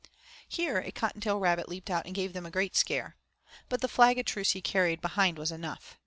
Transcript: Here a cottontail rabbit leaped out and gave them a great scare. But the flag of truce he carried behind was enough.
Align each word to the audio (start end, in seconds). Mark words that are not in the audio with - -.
Here 0.49 0.79
a 0.79 0.91
cottontail 0.91 1.39
rabbit 1.39 1.69
leaped 1.69 1.91
out 1.91 2.07
and 2.07 2.15
gave 2.15 2.33
them 2.33 2.43
a 2.43 2.49
great 2.49 2.75
scare. 2.75 3.17
But 3.69 3.81
the 3.81 3.87
flag 3.87 4.17
of 4.17 4.25
truce 4.25 4.53
he 4.53 4.59
carried 4.63 4.99
behind 4.99 5.37
was 5.37 5.51
enough. 5.51 5.99